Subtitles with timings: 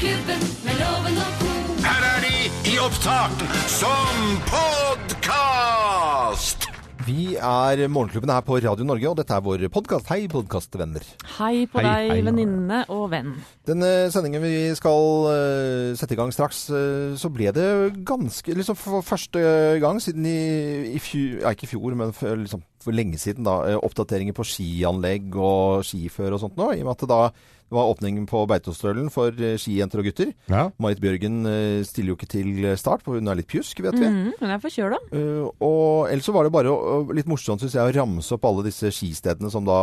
[0.00, 1.48] Morgenklubben med loven og co.
[1.84, 2.36] Her er de
[2.70, 6.64] i opptak som podkast!
[7.04, 10.08] Vi er Morgenklubben her på Radio Norge, og dette er vår podkast.
[10.08, 11.04] Hei, podkastvenner.
[11.36, 12.24] Hei på Hei, deg, hei.
[12.30, 13.34] venninne og venn.
[13.68, 17.68] Denne sendingen vi skal eh, sette i gang straks, eh, så ble det
[18.08, 19.44] ganske liksom For første
[19.84, 23.44] gang siden i, i fjor Ja, ikke i fjor, men for, liksom, for lenge siden,
[23.44, 23.60] da.
[23.68, 26.72] eh, Oppdateringer på skianlegg og skiføre og sånt nå.
[26.72, 27.22] I og med at det da
[27.70, 30.32] var åpningen på Beitostølen for eh, skijenter og gutter.
[30.50, 30.64] Ja.
[30.82, 34.08] Marit Bjørgen eh, stiller jo ikke til start, for hun er litt pjusk, vet vi.
[34.10, 34.98] Mm, hun er forkjøla.
[35.14, 38.44] Uh, og ellers så var det bare å- litt morsomt, synes jeg, å ramse opp
[38.50, 39.80] alle disse skistedene som da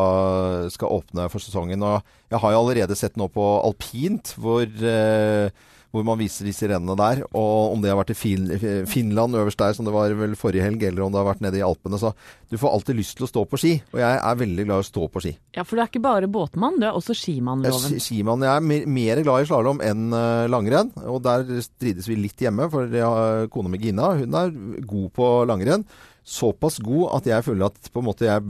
[0.74, 1.82] skal åpne for sesongen.
[1.88, 5.50] Og jeg har jo allerede sett nå på alpint, hvor, eh,
[5.98, 7.24] hvor man viser de sirenene der.
[7.36, 8.46] Og om det har vært i fin
[8.88, 11.60] Finland øverst der, som det var vel forrige helg, eller om det har vært nede
[11.60, 12.00] i Alpene.
[12.02, 12.14] Så
[12.52, 13.74] du får alltid lyst til å stå på ski.
[13.96, 15.34] Og jeg er veldig glad i å stå på ski.
[15.58, 17.90] Ja, for du er ikke bare båtmann, du er også skimannloven.
[17.98, 18.46] ski- skimann.
[18.48, 22.46] Jeg er mer, mer glad i slalåm enn eh, langrenn, og der strides vi litt
[22.46, 22.70] hjemme.
[22.72, 24.54] For jeg har kona mi Gina, hun er
[24.86, 25.84] god på langrenn.
[26.28, 28.44] Såpass god at jeg føler at på en måte jeg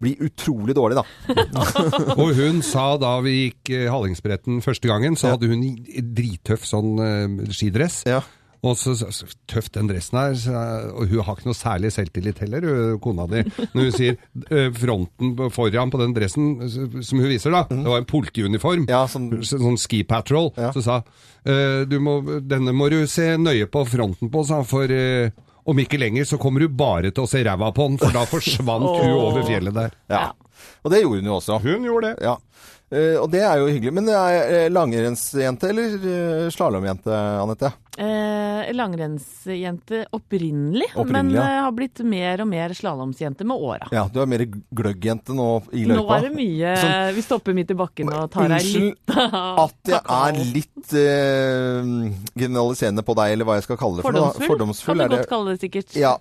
[0.00, 1.34] blir utrolig dårlig, da.
[2.20, 5.62] Og hun sa da vi gikk eh, Hallingsbretten første gangen, så hadde hun
[6.16, 8.02] drittøff sånn eh, skidress.
[8.08, 8.22] Ja.
[8.60, 10.52] Og så, så, tøff den dressen er, så,
[10.92, 12.66] og hun har ikke noe særlig selvtillit heller,
[13.00, 13.40] kona di.
[13.72, 14.18] Når hun sier
[14.52, 18.90] eh, fronten foran på den dressen som hun viser da, det var en politiuniform, Mhm.
[18.92, 20.72] Ja, sånn- sånn ski patrol, Ja.
[20.76, 20.98] så sa
[21.88, 24.84] du må, denne må du se nøye på fronten på, sa for
[25.64, 28.26] om ikke lenger så kommer du bare til å se ræva på den, for da
[28.28, 29.96] forsvant hun over fjellet der.
[30.12, 30.28] Ja.
[30.84, 31.60] Og det gjorde hun jo også.
[31.64, 32.28] Hun gjorde det.
[32.28, 32.36] Ja.
[32.90, 33.92] Uh, og det er jo hyggelig.
[33.94, 37.70] Men er jeg langrennsjente eller uh, slalåmjente, Anette?
[38.00, 41.62] Uh, Langrennsjente opprinnelig, Opprinnelig, men ja.
[41.66, 43.88] har blitt mer og mer slalåmsjente med åra.
[43.92, 47.74] Ja, du er mer gløggjente nå i Nå er det mye Sånn- Vi stopper midt
[47.74, 49.18] i bakken og tar ei Unnskyld
[49.66, 51.82] at jeg er litt eh,
[52.38, 54.30] generaliserende på deg, eller hva jeg skal kalle det for noe.
[54.30, 54.30] da.
[54.32, 54.54] Fordomsfull.
[54.54, 55.20] Fordomsfull kan er du det.
[55.24, 55.96] godt kalle det sikkert.
[56.00, 56.16] Ja,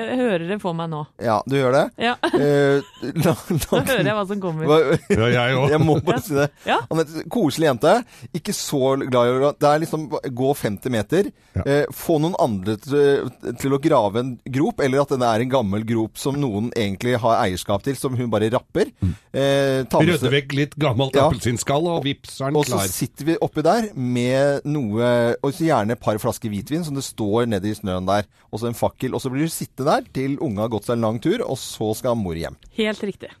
[0.00, 1.00] Jeg hører det for meg nå.
[1.20, 1.82] ja, du gjør det?
[1.98, 2.80] Ja, Eh,
[3.24, 4.64] la, Nå hører jeg hva som kommer.
[4.70, 5.70] Hva- Ja, jeg òg.
[5.74, 6.46] Jeg må bare si det.
[6.64, 6.78] Ja.
[6.90, 7.94] Anette, koselig jente.
[8.32, 11.30] Ikke så glad i å Det er liksom gå 50 meter.
[11.58, 11.62] Ja.
[11.66, 13.28] Eh, få noen andre til,
[13.60, 17.18] til å grave en grop, eller at den er en gammel grop som noen egentlig
[17.20, 18.92] har eierskap til, som hun bare rapper.
[19.34, 21.26] Eh, ta Rydde vekk litt gammelt Ja.
[21.28, 25.10] appelsinskall, og vips er den og så sitter vi oppi der med noe
[25.44, 28.28] Og så gjerne et par flasker hvitvin som det står nede i snøen der.
[28.50, 29.14] Og så en fakkel.
[29.14, 31.58] Og så blir du sittende der til unga har gått seg en lang tur, og
[31.60, 32.58] så skal mor hjem.
[32.78, 33.32] Helt riktig.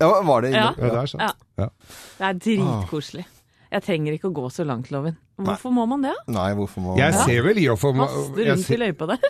[0.00, 0.70] Ja, var det Ja.
[0.78, 1.22] Ja, det er sant.
[1.22, 1.66] Ja.
[1.66, 1.68] Ja.
[2.18, 3.26] Det er dritkoselig.
[3.70, 5.14] Jeg trenger ikke å gå så langt, Loven.
[5.40, 6.14] Hvorfor må man det?
[6.32, 8.58] Nei, hvorfor må Jeg ser vel i og for meg jeg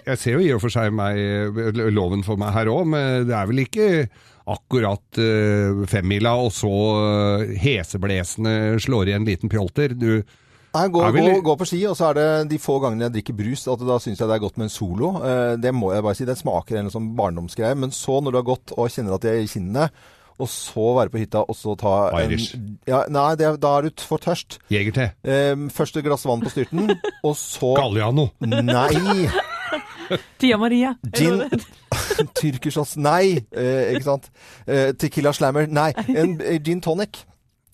[0.07, 3.29] jeg ser jo i og for seg meg eh, loven for meg her òg, men
[3.29, 3.89] det er vel ikke
[4.51, 9.95] akkurat uh, femmila, og så uh, heseblesende slår i en liten pjolter.
[9.95, 10.25] Du,
[10.75, 13.17] Nei, gå, vel- gå, gå på ski, og så er det de få gangene jeg
[13.19, 15.09] drikker brus, at da syns jeg det er godt med en solo.
[15.27, 16.25] Eh, det må jeg bare si.
[16.29, 17.75] Det smaker en sånn barndomsgreie.
[17.75, 19.89] Men så, når du har gått og kjenner at det er i kinnene,
[20.41, 22.55] og så være på hytta, og så ta Irish.
[22.57, 24.57] en ja, Nei, det, da er du for tørst.
[24.73, 25.11] Jegerte.
[25.27, 26.95] Eh, først et glass vann på styrten,
[27.29, 28.31] og så Galliano.
[28.41, 29.27] Nei!
[30.41, 30.95] Tia Maria.
[31.15, 31.45] Gin
[32.41, 33.37] Tyrkershots Nei!
[33.53, 34.31] Eh, ikke sant?
[34.67, 35.91] Eh, tequila slammer Nei.
[36.11, 37.21] En eh, gin tonic.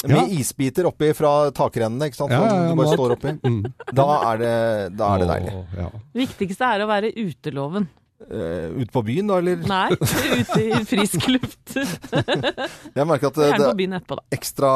[0.05, 0.25] Med Ja.
[0.29, 2.31] isbiter oppi fra takrennene, ikke sant?
[2.35, 2.99] Ja, ja, ja, du bare mat.
[2.99, 3.33] står oppi.
[3.43, 3.63] Mm.
[3.97, 5.55] Da er det, da er det deilig.
[5.79, 5.87] Ja.
[6.21, 7.89] Viktigste er å være uteloven.
[8.17, 9.61] Uh, ute på byen, da, eller?
[9.69, 9.91] Nei,
[10.41, 11.75] ute i frisk luft.
[11.77, 14.71] Jeg merker at eh, det på er ekstra,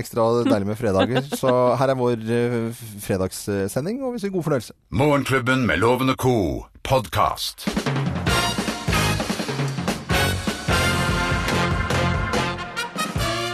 [0.00, 1.22] ekstra deilig med fredager.
[1.38, 4.76] Så her er vår eh, fredagssending, og vi sier god fornøyelse.
[4.90, 6.66] Morgenklubben med Lovende co.
[6.82, 7.68] podkast.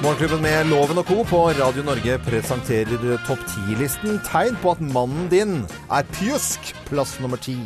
[0.06, 1.24] Morgenklubben med Loven og Co.
[1.26, 4.20] på Radio Norge presenterer topp 10-listen.
[4.22, 5.56] Tegn på at mannen din
[5.90, 6.68] er pjusk.
[6.86, 7.56] Plass nummer ti.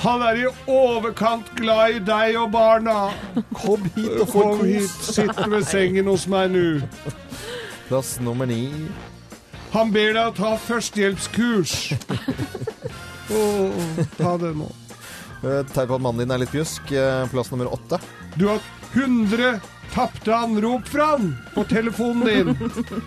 [0.00, 3.10] Han er i overkant glad i deg og barna.
[3.52, 6.64] Kom hit og få Kom hit, sitt ved sengen hos meg nå.
[7.90, 8.62] Plass nummer ni.
[9.76, 11.78] Han ber deg å ta førstehjelpskurs.
[13.36, 14.72] oh, ta det nå.
[15.44, 16.96] Eh, Tegn på at mannen din er litt pjusk.
[16.96, 18.00] Eh, Plass nummer åtte.
[18.40, 18.64] Du har
[18.96, 19.58] 100
[19.94, 23.02] tapte anrop fra han på telefonen din.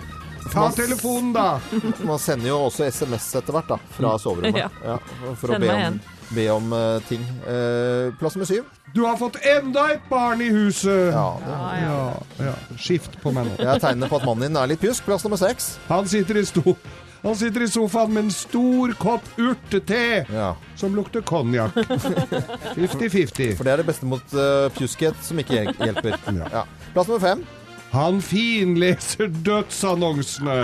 [0.54, 1.60] Ta telefonen, da.
[2.04, 3.78] Man sender jo også SMS etter hvert, da.
[3.96, 4.60] Fra soverommet.
[4.60, 4.70] Ja.
[4.84, 4.98] Ja,
[5.40, 6.00] for å be om,
[6.36, 7.24] be om uh, ting.
[7.46, 8.66] Uh, plass nummer syv.
[8.92, 11.14] Du har fått enda et barn i huset.
[11.14, 12.02] Ja, det, ja,
[12.50, 12.56] ja.
[12.76, 13.56] Skift på meg nå.
[13.62, 15.06] Jeg tegner på at mannen din er litt pjusk.
[15.08, 15.76] Plass nummer seks.
[15.92, 16.76] Han sitter i sto...
[17.22, 20.56] Han sitter i sofaen med en stor kopp urtete Ja.
[20.76, 21.76] som lukter konjakk.
[22.76, 23.56] 50-50.
[23.58, 26.18] For det er det beste mot uh, pjuskhet som ikke hjelper.
[26.42, 26.48] Ja.
[26.52, 26.64] Ja.
[26.96, 27.44] Plass nummer fem.
[27.92, 30.56] Han finleser dødsannonsene.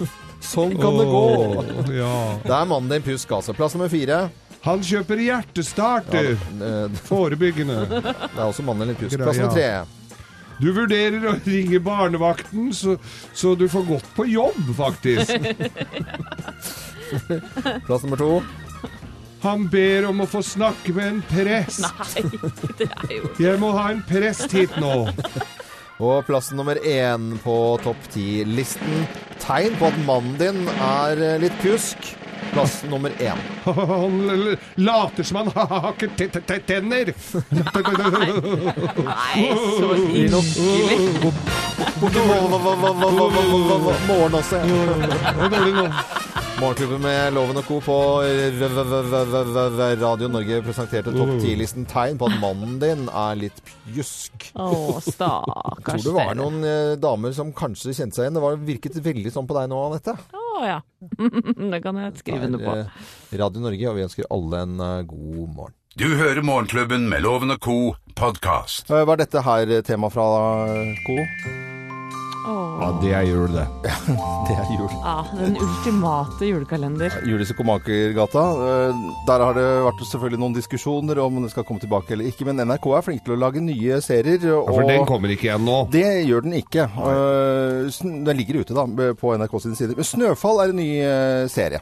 [0.52, 1.24] Sånn kan det gå.
[1.94, 2.14] Ja.
[2.42, 3.54] Det er mannen din Pjusk, altså.
[3.54, 4.24] Plass nummer fire.
[4.64, 6.32] Han kjøper hjertestarter.
[6.34, 7.78] Eh, Forebyggende.
[7.88, 8.02] Det
[8.36, 9.16] er også mannen din Pjusk.
[9.22, 9.68] Plass nummer tre.
[10.62, 12.94] Du vurderer å ringe barnevakten, så,
[13.34, 15.32] så du får gått på jobb, faktisk.
[17.86, 18.42] Plass nummer to.
[19.42, 21.82] Han ber om å få snakke med en prest.
[21.82, 22.22] Nei,
[22.78, 25.10] det er jo Jeg må ha en prest hit nå.
[26.02, 29.06] Og plass nummer én på topp ti-listen.
[29.42, 32.21] Tegn på at mannen din er eh, litt pjusk.
[32.52, 33.38] Plass nummer én.
[33.64, 35.48] Han later som han
[36.16, 37.12] te- tenner.
[39.06, 39.46] Nei,
[39.78, 40.30] så hyggelig.
[44.08, 44.60] Morgen også.
[46.60, 47.78] Morgenklubben med Loven og Co.
[47.82, 47.96] på
[50.02, 53.58] Radio Norge presenterte topp 10-listen tegn på at mannen din er litt
[53.88, 54.50] pjusk.
[54.54, 58.38] Å, stakkars tror det var noen eh, damer som kanskje kjente seg igjen.
[58.38, 60.14] Det virket veldig sånn på deg nå, Anette.
[60.52, 60.78] Å ja.
[61.72, 62.74] Det kan jeg skrive under på.
[62.76, 62.84] Det
[63.36, 65.76] eh, Radio Norge, og vi ønsker alle en eh, god morgen.
[65.96, 67.76] Du hører Morgenklubben med Loven og Co.
[68.16, 68.90] podkast.
[68.90, 70.26] Eh, Var dette her tema fra
[70.72, 70.94] eh,
[72.42, 73.66] Ja, det er jul, det.
[74.48, 74.90] Det er jul.
[75.04, 77.14] Ja, den ultimate julekalender.
[77.28, 78.42] Julis og Komakergata.
[78.66, 82.48] Eh, Der har det vært selvfølgelig noen diskusjoner om den skal komme tilbake eller ikke,
[82.48, 84.42] men NRK er flink til å lage nye serier.
[84.42, 85.78] Ja, for den kommer ikke igjen nå.
[85.94, 86.88] det gjør den ikke.
[86.90, 89.94] Eh, Den ligger ute da, på NRK sine sider.
[89.96, 91.80] Men 'Snøfall' er en ny eh, serie.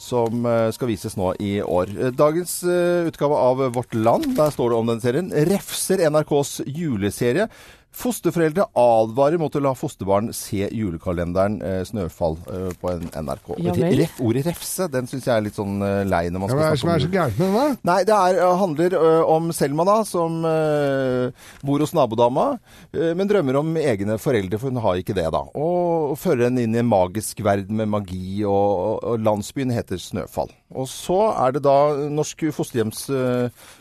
[0.00, 1.90] Som skal vises nå i år.
[2.16, 7.50] Dagens utgave av Vårt Land, der står det om den serien, refser NRKs juleserie.
[7.90, 13.48] Fosterforeldre advarer mot å la fosterbarn se julekalenderen eh, 'Snøfall' eh, på en NRK.
[13.58, 13.96] Ja vel.
[13.98, 16.60] Ref, ordet 'refse' den syns jeg er litt sånn eh, lei når man Ja, skal
[16.60, 17.90] hva er det snakke som om er så gærent med den, da?
[17.90, 22.46] Nei, det er, uh, handler uh, om Selma, da, som uh, bor hos nabodama,
[22.94, 25.42] uh, men drømmer om egne foreldre, for hun har ikke det, da.
[25.58, 29.98] Og fører henne inn i en magisk verden med magi, og, og, og landsbyen heter
[30.00, 30.54] Snøfall.
[30.78, 31.78] Og så er det da
[32.14, 32.46] Norsk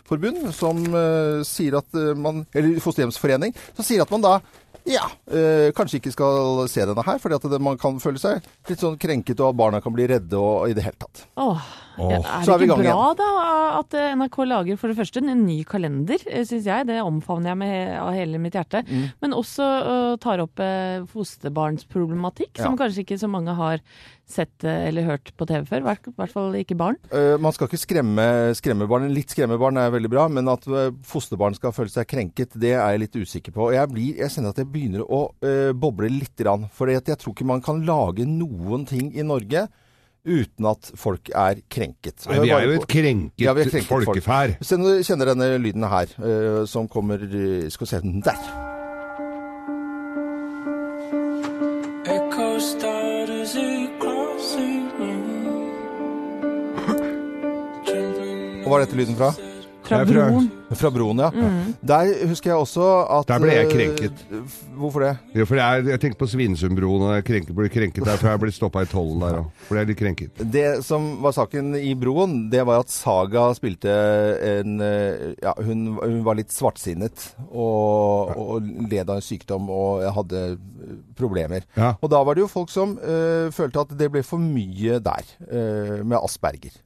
[0.10, 4.40] Fosterhjemsforbund som uh, sier at uh, man Eller Fosterhjemsforening, som sier at man da
[4.90, 8.42] ja, Øh, kanskje ikke skal se denne her, fordi at det, man kan føle seg
[8.70, 11.22] litt sånn krenket, og barna kan bli redde og i det hele tatt.
[11.38, 11.60] Åh,
[12.00, 12.12] Åh.
[12.16, 13.28] ja, er det ikke bra da
[13.80, 16.88] at eh, NRK lager for det første en ny kalender, syns jeg.
[16.90, 18.82] Det omfavner jeg med he av hele mitt hjerte.
[18.90, 19.06] Mm.
[19.22, 22.86] Men også eh, tar opp uh, fosterbarnsproblematikk, som Ja.
[22.86, 23.80] kanskje ikke så mange har
[24.30, 25.82] sett eh, eller hørt på TV før.
[25.82, 26.98] I hvert fall ikke barn.
[27.12, 29.08] Eh, man skal ikke skremme barn.
[29.14, 32.76] Litt skremme barn er veldig bra, men at eh, fosterbarn skal føle seg krenket, det
[32.76, 33.72] er jeg litt usikker på.
[33.74, 36.44] Jeg, blir, jeg kjenner at jeg begynner å uh, boble litt.
[36.76, 39.68] For jeg tror ikke man kan lage noen ting i Norge
[40.30, 42.26] uten at folk er krenket.
[42.30, 44.10] Nei, vi er jo et krenket, Ja, er krenket folk.
[44.12, 44.58] folkefær.
[44.62, 48.20] Se når du kjenner denne lyden her, uh, som kommer uh, Skal vi se den
[48.26, 48.44] der.
[58.60, 59.32] Og hva er dette lyden fra?
[59.88, 60.59] Fra- broren.
[60.78, 61.30] Fra broen, ja.
[61.82, 62.86] Der husker jeg også
[63.20, 64.24] at Der ble jeg eh, krenket.
[64.78, 65.14] Hvorfor det?
[65.36, 68.42] Jo, for jeg, jeg tenker på Svinesundsbroen, og jeg krenket, ble krenket der, for jeg
[68.44, 69.48] ble stoppa i tollen der òg.
[69.68, 70.44] For jeg er litt krenket.
[70.54, 73.96] Det som var saken i Broen, det var at Saga spilte
[74.46, 80.06] en eh, Ja, hun, hun var litt svartsinnet og, og led av en sykdom og
[80.20, 81.66] hadde eh, problemer.
[81.80, 81.94] Ja.
[82.00, 85.34] Og da var det jo folk som eh, følte at det ble for mye der,
[85.50, 86.78] eh, med asperger.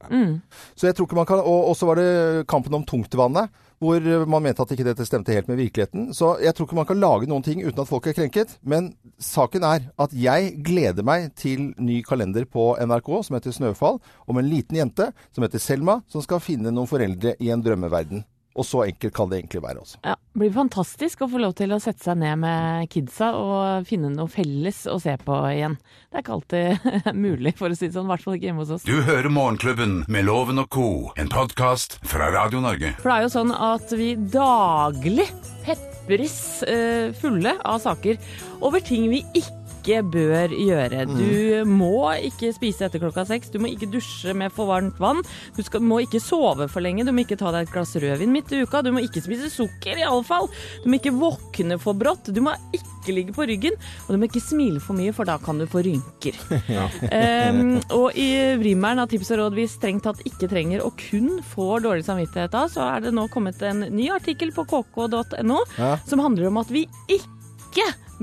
[0.75, 3.49] Så jeg tror ikke man kan Og og så var det kampen om tungtvannet.
[3.81, 6.09] Hvor man mente at ikke dette stemte helt med virkeligheten.
[6.15, 8.57] Så jeg tror ikke man kan lage noen ting uten at folk er krenket.
[8.61, 13.99] Men saken er at jeg gleder meg til ny kalender på NRK som heter Snøfall,
[14.27, 18.23] om en liten jente som heter Selma, som skal finne noen foreldre i en drømmeverden.
[18.53, 19.97] Og så enkelt kan det egentlig være også.
[20.05, 23.87] Ja, det blir fantastisk å få lov til å sette seg ned med kidsa og
[23.89, 25.79] finne noe felles å se på igjen.
[26.11, 28.05] Det er ikke alltid mulig, for å si det sånn.
[28.05, 28.85] I hvert fall ikke hjemme hos oss.
[28.85, 32.93] Du hører Morgenklubben med Loven og Co., en podkast fra Radio Norge.
[33.01, 35.27] For det er jo sånn at vi daglig
[35.65, 36.37] pepres
[36.69, 38.21] eh, fulle av saker
[38.61, 41.03] over ting vi ikke bør gjøre.
[41.09, 45.19] Du må ikke spise etter klokka seks, du må ikke dusje med for varmt vann,
[45.55, 48.31] du skal, må ikke sove for lenge, du må ikke ta deg et glass rødvin
[48.31, 50.47] midt i uka, du må ikke spise sukker i alle fall,
[50.83, 53.75] du må ikke våkne for brått, du må ikke ligge på ryggen,
[54.07, 56.37] og du må ikke smile for mye, for da kan du få rynker.
[57.13, 61.41] Em, og i Vrimeren av tips og råd vi strengt tatt ikke trenger og kun
[61.53, 65.95] får dårlig samvittighet av, så er det nå kommet en ny artikkel på kk.no Ja.
[66.07, 67.42] som handler om at vi ikke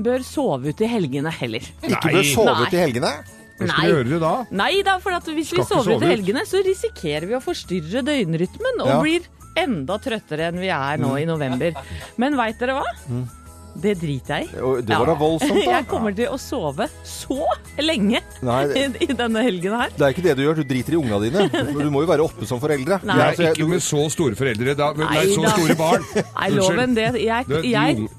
[0.01, 1.65] bør sove ut i helgene heller.
[1.83, 2.63] Ikke bør sove Nei.
[2.67, 3.11] ut i helgene.
[3.61, 4.31] Hva skal vi gjøre da?
[4.57, 7.35] Nei da, for at hvis vi Skal vi sover ut i helgene, så risikerer vi
[7.37, 9.01] å forstyrre døgnrytmen og Ja.
[9.03, 9.27] blir
[9.61, 11.73] enda trøttere enn vi er nå i november.
[12.17, 13.27] Men veit dere hva?
[13.81, 14.81] det driter jeg i.
[14.83, 15.71] Det var da voldsomt, da.
[15.77, 17.37] Jeg kommer til å sove så
[17.79, 19.93] lenge Nei, i, det, i denne helgen her.
[19.95, 20.55] det er ikke det du gjør.
[20.59, 21.45] Du driter i unga dine.
[21.85, 22.97] Du må jo være oppe som foreldre.
[23.05, 23.15] Nei.
[23.15, 24.89] Jeg Ja, så er jeg- ikke med så store foreldre, da.
[24.99, 26.03] Nei, Nei så store barn.
[26.17, 27.07] Nei, loven det.
[27.21, 28.09] Jeg, jeg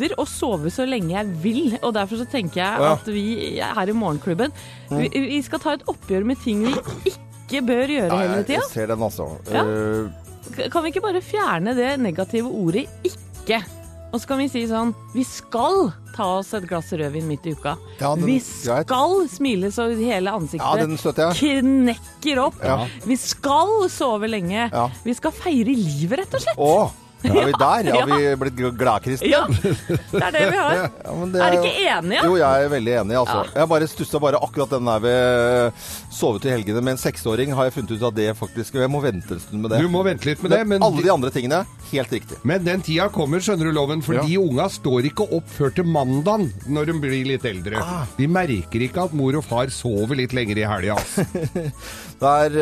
[0.00, 2.92] akter å sove så lenge jeg vil, og derfor så tenker jeg Ja.
[2.94, 4.52] at vi her i Morgenklubben
[4.90, 6.72] vi, vi skal ta et oppgjør med ting vi
[7.12, 8.60] ikke bør gjøre Nei, hele tida.
[8.60, 9.28] jeg ser den, altså.
[9.52, 9.64] Ja.
[9.64, 13.62] Eh, Kan vi ikke bare fjerne det negative ordet 'ikke'?
[14.12, 17.52] Og så kan vi si sånn Vi skal ta oss et glass rødvin midt i
[17.54, 17.76] uka.
[18.00, 18.86] Ja, den- vi greit.
[18.86, 22.54] skal smile så hele ansiktet ja, knekker opp.
[22.62, 22.86] Ja.
[23.06, 24.68] Vi skal sove lenge.
[25.04, 26.56] Vi skal feire livet, rett og slett.
[26.58, 26.90] Å,
[27.28, 27.90] er vi der?
[27.96, 29.28] Har vi blitt gl- gladkristne?
[29.28, 30.76] Ja, det er det vi har.
[31.10, 32.18] Ja, men det Er du ikke enig?
[32.24, 33.16] Jo, jeg er veldig enig.
[33.20, 33.38] Altså.
[33.50, 33.60] Ja.
[33.60, 35.82] Jeg bare stussa bare akkurat den der ved
[36.14, 37.52] sovet i helgene med en seksåring.
[37.56, 39.80] Har jeg funnet ut at det faktisk Jeg må vente en stund med det.
[39.84, 42.38] Du må vente litt med det, men, Alle de andre tingene, helt riktig.
[42.46, 44.02] men den tida kommer, skjønner du, Loven.
[44.06, 44.22] For Ja.
[44.26, 47.80] de unga står ikke opp før til mandagen når de blir litt eldre.
[47.82, 48.06] Ah.
[48.16, 50.96] De merker ikke at mor og far sover litt lenger i helga.
[52.20, 52.56] Det er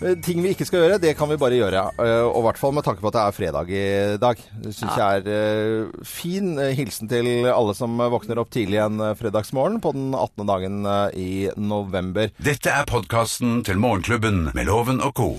[0.00, 1.82] uh, ting vi ikke skal gjøre, det kan vi bare gjøre.
[2.00, 3.84] Uh, og i hvert fall med tanke på at det er fredag i
[4.22, 4.44] dag.
[4.64, 9.80] Det syns jeg er uh, fin hilsen til alle som våkner opp tidlig en fredagsmorgen
[9.84, 10.46] på den 18.
[10.48, 10.80] dagen
[11.14, 12.32] i november.
[12.40, 15.34] Dette er podkasten til Morgenklubben med Loven og co.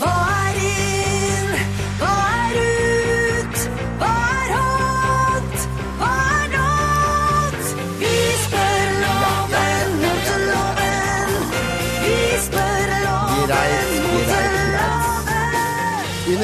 [0.00, 0.25] Hva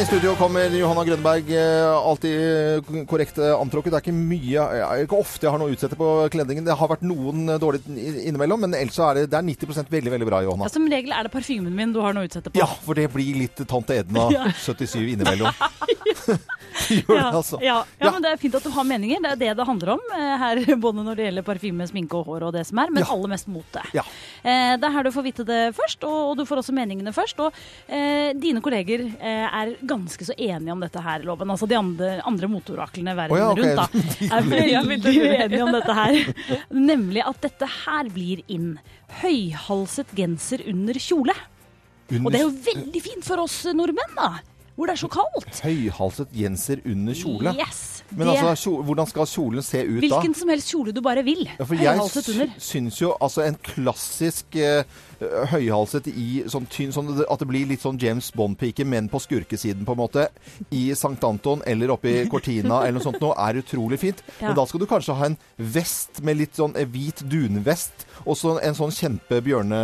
[0.03, 3.93] i studio kommer Johanna Grønberg, eh, alltid eh, korrekt eh, antrukket.
[3.93, 4.65] Det er ikke mye,
[5.05, 6.65] ikke ofte jeg har noe å utsette på kledningen.
[6.67, 7.93] Det har vært noen dårlige
[8.27, 10.67] innimellom, men ellers er det, det er 90% veldig, veldig bra, Johanna.
[10.67, 12.59] Ja, som regel er det parfymen min du har noe å utsette på.
[12.59, 14.27] Ja, for det blir litt Tante Edna
[14.67, 15.55] 77 innimellom.
[16.93, 17.59] Gjør det, altså.
[17.63, 18.11] ja, ja, Ja.
[18.15, 19.23] men det er fint at du har meninger.
[19.23, 20.03] Det er det det handler om
[20.43, 23.11] her, både når det gjelder parfyme, sminke og hår og det som er, men Ja.
[23.15, 23.83] aller mest mote.
[23.95, 24.03] Ja.
[24.43, 27.15] Eh, det er her du får vite det først, og, og du får også meningene
[27.15, 27.39] først.
[27.45, 27.55] Og
[27.87, 29.92] eh, dine kolleger eh, er ganske
[30.29, 31.53] så enige om dette her, Loven.
[31.55, 33.63] Altså de andre, andre motoraklene verden oh, ja, okay.
[33.63, 34.51] rundt da, er
[34.89, 36.21] veldig uenige om dette her.
[36.93, 38.77] Nemlig at dette her blir inn.
[39.23, 41.37] Høyhalset genser under kjole.
[42.13, 44.35] Og det er jo veldig fint for oss nordmenn, da.
[44.73, 45.59] Hvor det er så kaldt.
[45.63, 47.53] Høyhalset genser under kjole.
[47.61, 48.03] Yes.
[48.17, 50.01] Men altså, kjole, hvordan skal kjolen se ut da?
[50.07, 51.45] hvilken som helst kjole du bare vil.
[51.45, 52.53] Ja, for jeg Høyhalset under.
[52.55, 54.85] Jeg syns jo altså en klassisk eh,
[55.53, 59.85] høyhalset i sånn tynn sånn at det blir litt sånn James Bond-pike, men på skurkesiden,
[59.89, 60.29] på en måte.
[60.71, 61.17] I St.
[61.27, 64.23] Anton eller oppe i Cortina eller noe sånt noe, er utrolig fint.
[64.41, 64.49] Ja.
[64.51, 68.37] Men da skal du kanskje ha en vest med litt sånn eh, hvit dunvest, og
[68.39, 69.79] så en sånn kjempebjørne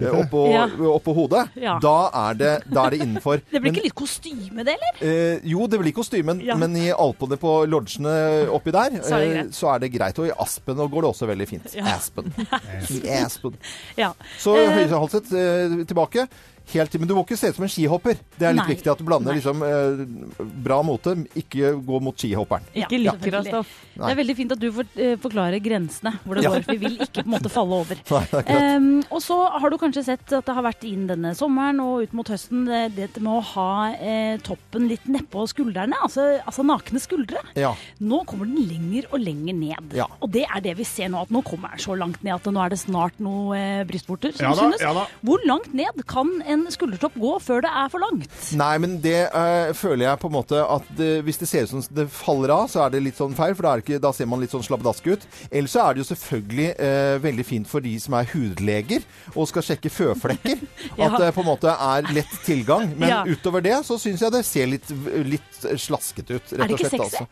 [0.00, 0.66] eh, oppå, Ja.
[0.94, 1.48] oppå hodet.
[1.60, 1.78] Ja.
[1.82, 3.42] Da, er det, da er det innenfor.
[3.50, 5.00] Det blir Men- ikke litt kostyme, det, eller?
[5.04, 6.56] Eh, jo, det blir kostymen, Ja.
[6.56, 9.54] men i Alpene på lodgene oppi der, Så er det eh, greit.
[9.54, 10.18] så er det greit.
[10.18, 11.76] Og i Aspen og går det også veldig fint.
[11.84, 12.32] Aspen.
[12.90, 13.56] I Aspen.
[13.96, 14.12] Ja.
[14.38, 16.26] Så Eh, høyhalset eh, tilbake.
[16.72, 18.16] Helt til, men du må ikke se ut som en skihopper.
[18.38, 18.74] Det er litt Nei.
[18.74, 19.38] viktig at du blander Nei.
[19.38, 21.12] liksom, eh, bra mote.
[21.36, 22.64] Ikke gå mot skihopperen.
[22.74, 23.50] Ja, Ikke av selvfølgelig.
[23.52, 23.74] stoff.
[23.94, 26.50] Det er veldig fint at du for, eh, forklarer grensene hvor det Ja.
[26.50, 26.64] går.
[26.66, 27.96] Vi vil ikke på en måte falle over.
[28.10, 28.76] Nei, det er.
[28.76, 32.02] Ehm, og så har du kanskje sett at det har vært inn denne sommeren og
[32.08, 35.92] ut mot høsten det, dette med å ha eh, toppen litt nedpå skuldrene.
[36.02, 37.44] Altså, altså nakne skuldre.
[37.54, 37.74] Ja.
[38.00, 39.92] Nå kommer den lenger og lenger ned.
[40.00, 40.06] Ja.
[40.22, 42.44] Og det er det vi ser nå, at nå kommer den så langt ned at
[42.50, 44.80] nå er det snart noe eh, brystvorter som Ja da, synes.
[44.80, 45.06] ja da.
[45.22, 48.28] Hvor langt ned kan en skuldertopp gå før det er for langt?
[48.58, 51.72] Nei, men det eh, føler jeg på en måte at det, hvis det ser ut
[51.74, 54.12] som det faller av, så er det litt sånn feil, for da, er ikke, da
[54.16, 55.26] ser man litt sånn slabbedask ut.
[55.50, 59.48] Ellers så er det jo selvfølgelig eh, veldig fint for de som er hudleger og
[59.50, 60.62] skal sjekke føflekker.
[60.94, 61.08] Ja.
[61.08, 62.90] At det på en måte er lett tilgang.
[63.00, 63.16] Men Ja.
[63.26, 64.90] utover det så syns jeg det ser litt,
[65.26, 67.00] litt slaskete ut, rett og slett.
[67.02, 67.24] Altså.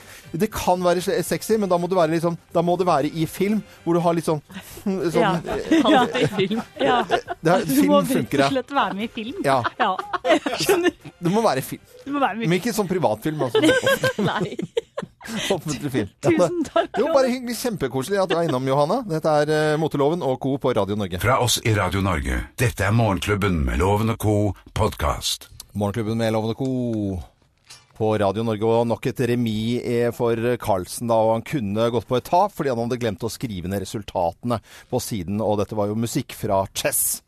[0.43, 3.11] Det kan være sexy, men da må, det være litt sånn, da må det være
[3.15, 4.41] i film, hvor du har litt sånn,
[4.85, 5.33] sånn Ja.
[5.85, 6.63] Alltid film.
[6.81, 6.99] Ja.
[7.07, 9.39] det er, Du må rett og slett være med i film.
[9.47, 9.61] ja.
[9.83, 9.97] Ja,
[10.63, 10.93] skjønner.
[11.23, 11.83] Det må være film.
[12.05, 13.43] Det må være Men ikke sånn privatfilm.
[13.47, 13.63] Altså.
[14.31, 14.57] Nei.
[15.55, 16.09] Offentlig film.
[16.25, 16.89] Tusen takk.
[16.99, 17.57] Jo, bare hyggelig.
[17.61, 19.01] Kjempekoselig at du er innom, Johanna.
[19.09, 20.57] Dette er eh, Moteloven og Co.
[20.63, 21.21] på Radio Norge.
[21.23, 22.41] Fra oss i Radio Norge.
[22.61, 24.37] Dette er Morgenklubben med Loven og co.
[24.75, 25.49] podkast.
[25.79, 26.71] Morgenklubben med Loven og Co.
[27.99, 28.67] på Radio Norge.
[28.67, 31.21] Og nok et remis eh, for Carlsen, da.
[31.23, 34.59] Og han kunne gått på et tap fordi han hadde glemt å skrive ned resultatene
[34.91, 35.39] på siden.
[35.45, 37.21] Og dette var jo musikk fra Chess.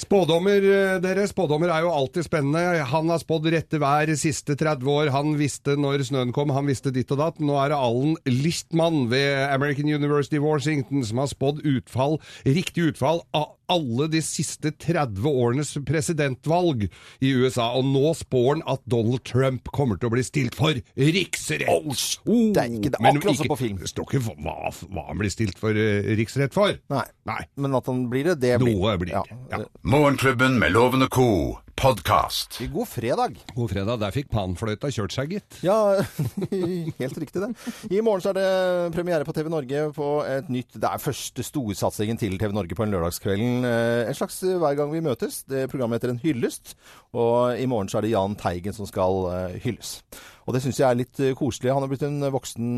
[0.00, 1.26] Spådommer, eh, dere.
[1.28, 2.84] Spådommer er jo alltid spennende.
[2.88, 5.10] Han har spådd rette vær siste 30 år.
[5.12, 7.40] Han visste når snøen kom, han visste ditt og datt.
[7.40, 12.16] Nå er det Allen Lichtmann ved American University Washington som har spådd utfall,
[12.48, 16.88] riktig utfall av alle de siste 30 årenes presidentvalg
[17.22, 17.70] i USA.
[17.78, 21.68] Og nå spår han at Donald Trump kommer til å bli stilt for riksrett.
[21.70, 21.92] Oh,
[22.26, 23.78] oh, det er men akkurat som på film.
[23.80, 26.74] Det står ikke hva, hva han blir stilt for eh, riksrett for.
[26.92, 27.06] Nei.
[27.30, 27.40] Nei.
[27.60, 29.38] Men at han blir det, det blir Noe blir det.
[29.52, 29.62] Ja.
[29.90, 31.58] Morgenklubben med Lovende co.
[31.74, 32.60] podkast.
[32.72, 33.38] God fredag.
[33.56, 33.96] God fredag.
[34.02, 35.56] Der fikk panfløyta kjørt seg, gitt.
[35.64, 35.96] Ja,
[37.00, 37.48] helt riktig det.
[37.90, 41.42] I morgen så er det premiere på TV Norge på et nytt Det er første
[41.42, 43.64] storsatsingen til TV Norge på en lørdagskvelden.
[43.66, 45.40] Eh, En slags eh, hver gang vi møtes.
[45.48, 46.76] Det Programmet heter En hyllest.
[47.16, 50.02] Og i morgen så er det Jahn Teigen som skal eh, hylles.
[50.46, 51.72] Og det syns jeg er litt koselig.
[51.74, 52.70] Han har blitt en voksen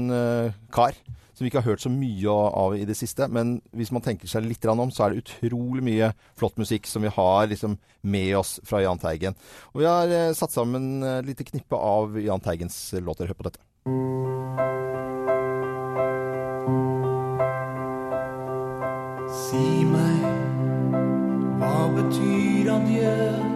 [0.72, 0.96] kar.
[1.32, 3.28] Som vi ikke har hørt så mye av i det siste.
[3.32, 7.04] Men hvis man tenker seg litt om, så er det utrolig mye flott musikk som
[7.04, 9.38] vi har liksom med oss fra Jahn Teigen.
[9.72, 13.30] Og vi har eh, satt sammen et lite knippe av Jahn Teigens låter.
[13.32, 13.62] Hør på dette.
[19.32, 20.28] Si meg,
[21.60, 23.51] hva betyr adjø?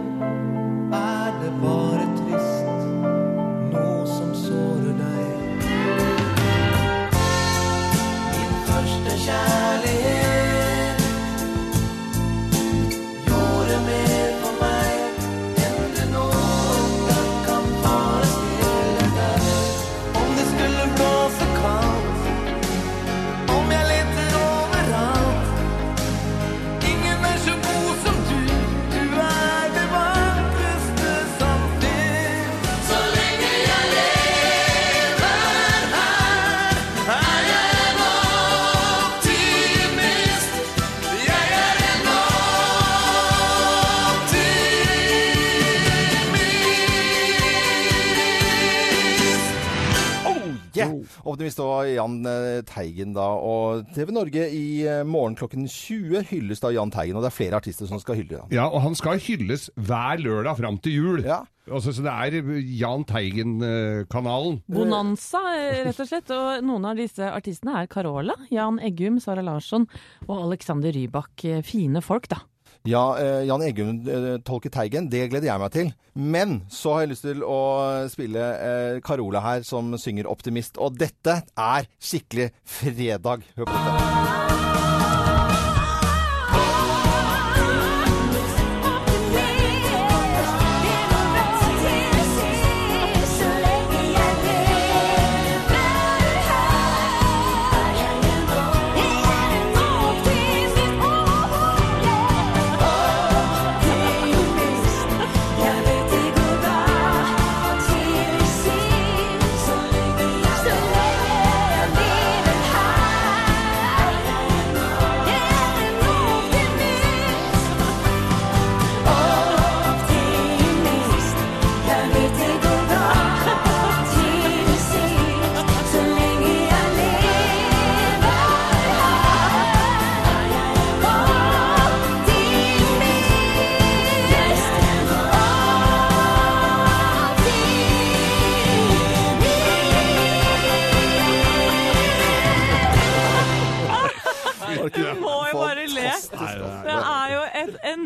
[52.65, 53.27] Teigen da.
[53.37, 57.17] Og TV Norge i eh, morgen klokken 20 hylles da Jahn Teigen.
[57.19, 58.49] Og det er flere artister som skal hylle ham.
[58.53, 61.23] Ja, og han skal hylles hver lørdag fram til jul.
[61.27, 61.43] Ja.
[61.67, 64.61] Også, så det er Jahn Teigen-kanalen.
[64.71, 66.31] Bonanza, eh, rett og slett.
[66.31, 69.87] Og noen av disse artistene er Carola, Jan Eggum, Sara Larsson
[70.27, 71.43] og Alexander Rybak.
[71.45, 72.39] Eh, Fine folk, da.
[72.85, 75.93] Ja, eh, Jan Eggum eh, tolker Teigen, det gleder jeg meg til.
[76.17, 77.59] Men så har jeg lyst til å
[78.11, 80.77] spille eh, Carola her, som synger 'Optimist'.
[80.81, 83.47] Og dette er skikkelig fredag.
[83.57, 84.36] Hør på dette.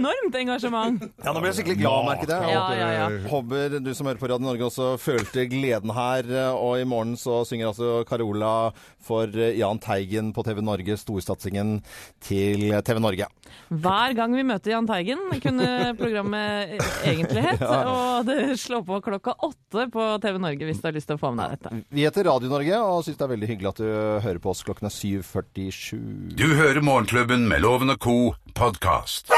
[0.01, 1.07] Enormt engasjement.
[1.21, 2.51] Ja, nå ble jeg skikkelig glad, merket jeg.
[2.55, 3.07] Ja, ja, ja.
[3.29, 6.27] Håper du som hører på Radio Norge også følte gleden her.
[6.57, 11.79] Og i morgen så synger altså Carola for Jahn Teigen på TV Norge, storsatsingen
[12.25, 13.27] til TV Norge.
[13.71, 15.67] Hver gang vi møter Jahn Teigen, kunne
[15.99, 16.75] programmet
[17.07, 17.63] egentlig hett.
[17.91, 21.21] Og det slår på klokka åtte på TV Norge hvis du har lyst til å
[21.21, 21.83] få med deg dette.
[21.93, 23.89] Vi heter Radio Norge og syns det er veldig hyggelig at du
[24.25, 26.35] hører på oss klokken er 7.47.
[26.39, 28.17] Du hører Morgenklubben med Loven og co.
[28.57, 29.29] podkast.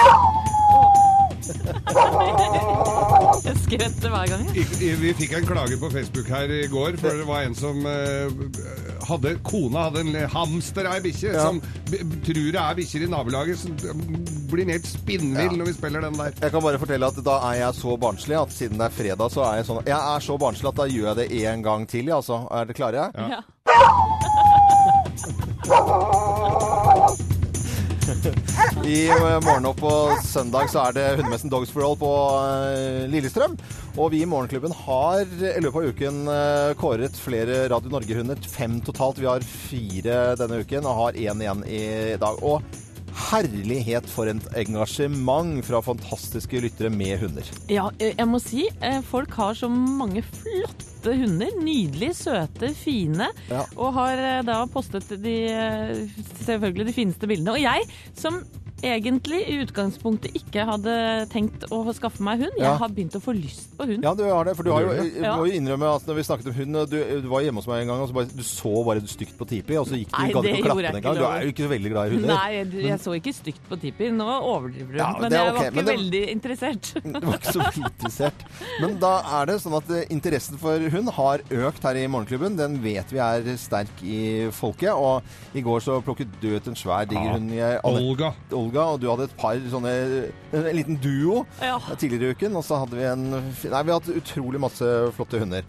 [3.44, 4.44] Jeg skvetter hver gang.
[4.56, 4.96] jeg.
[5.02, 8.32] Vi fikk en klage på Facebook her i går, for det var en som eh,
[9.10, 11.44] hadde Kona hadde en hamster av ei bikkje, Ja.
[11.50, 11.60] som
[11.92, 13.72] b tror det er bikkjer i nabolaget, som
[14.54, 15.58] blir helt spinnvill Ja.
[15.60, 16.32] når vi spiller den der.
[16.42, 19.32] Jeg kan bare fortelle at da er jeg så barnslig at siden det er fredag,
[19.36, 21.88] så er jeg sånn Jeg er så barnslig at da gjør jeg det en gang
[21.88, 22.48] til, ja, altså.
[22.52, 23.12] Er det klare?
[23.16, 23.42] Ja.
[28.88, 29.92] I eh, morgen og på
[30.26, 32.12] søndag så er det hundemessen Dogs for All på
[32.44, 33.56] eh, Lillestrøm.
[33.98, 38.42] Og vi i Morgenklubben har i løpet av uken eh, kåret flere Radio Norge-hunder.
[38.50, 39.22] Fem totalt.
[39.22, 41.84] Vi har fire denne uken og har én igjen i
[42.22, 42.42] dag.
[42.42, 42.62] Og
[43.14, 47.52] Herlighet for et engasjement fra fantastiske lyttere med hunder.
[47.72, 51.52] Ja, eh, jeg må si, eh, folk har så mange flotte hunder.
[51.62, 53.30] Nydelige, søte, fine.
[53.52, 53.64] Ja.
[53.78, 55.38] Og har eh, da postet de,
[56.46, 57.56] selvfølgelig de fineste bildene.
[57.56, 58.42] Og jeg, som
[58.84, 60.94] egentlig i utgangspunktet ikke hadde
[61.32, 62.72] tenkt å skaffe meg hund, Ja.
[62.74, 64.04] jeg har begynt å få lyst på hund.
[64.04, 64.56] Ja, du har det.
[64.58, 64.92] For du har jo,
[65.24, 65.36] Ja.
[65.38, 67.82] må jo innrømme at når vi snakket om hund, du, du var hjemme hos meg
[67.84, 70.20] en gang, og så bare, du så bare stygt på Tipi, og så gikk du
[70.22, 71.16] Nei, gadd ikke å klappe den engang.
[71.18, 72.36] Du er jo ikke så veldig glad i hunder.
[72.36, 74.10] Nei, jeg, jeg så ikke stygt på Tipi.
[74.12, 74.98] Nå overdriver du.
[75.00, 76.94] Ja, men jeg okay, var ikke det- veldig interessert.
[77.24, 78.46] Du var ikke så interessert.
[78.82, 82.58] Men da er det sånn at eh, interessen for hund har økt her i Morgenklubben.
[82.58, 84.92] Den vet vi er sterk i folket.
[84.92, 85.22] Og
[85.56, 87.52] i går så plukket du ut en svær, diger hund.
[87.54, 88.34] Jeg, Anne- Olga.
[88.74, 89.92] Olga, og du hadde et par sånne
[90.54, 91.78] En liten duo Ja.
[91.96, 92.56] tidligere i uken.
[92.58, 95.64] Og så hadde vi en Nei, vi har hatt utrolig masse flotte hunder.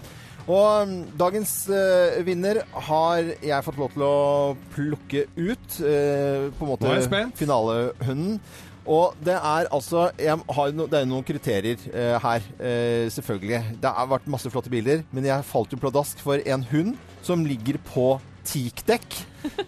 [0.46, 5.80] Og mm, dagens eh, vinner har jeg fått lov til å plukke ut.
[5.80, 8.40] eh, på en måte finalehunden.
[8.86, 13.80] Og det er altså jeg har, no, Det er noen kriterier eh, her, eh, selvfølgelig.
[13.80, 17.44] Det har vært masse flotte bilder, men jeg falt jo pladask for en hund som
[17.48, 19.16] ligger på teakdekk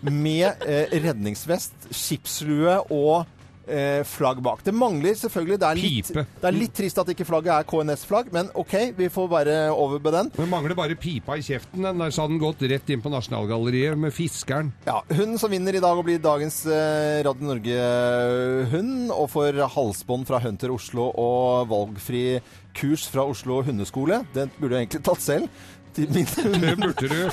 [0.06, 3.26] med eh, redningsvest, skipslue og
[3.68, 4.60] eh, flagg bak.
[4.66, 6.24] Det mangler selvfølgelig Det er litt, Pipe.
[6.42, 9.98] det er litt trist at ikke flagget er KNS-flagg, men OK, vi får bare over
[10.04, 10.30] med den.
[10.36, 11.82] Det mangler bare pipa i kjeften.
[11.84, 14.70] Den der så hadde den gått rett inn på Nasjonalgalleriet med fiskeren.
[14.86, 20.26] Ja, Hun som vinner i dag og blir dagens eh, Radio Norge-hund, og får halsbånd
[20.28, 22.24] fra Hunter Oslo og valgfri
[22.76, 24.22] kurs fra Oslo hundeskole.
[24.36, 25.48] Den burde jeg egentlig tatt selv.
[25.96, 27.30] Det burde du.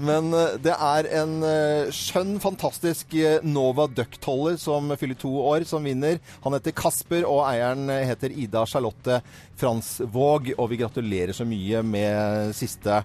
[0.08, 5.66] Men eh, det er en eh, skjønn, fantastisk eh, Nova Duck-toller som fyller to år,
[5.68, 6.22] som vinner.
[6.46, 9.20] Han heter Kasper, og eieren heter Ida Charlotte
[9.60, 10.54] Fransvåg.
[10.56, 13.02] Og vi gratulerer så mye med siste.